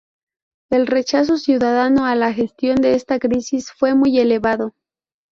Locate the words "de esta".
2.77-3.19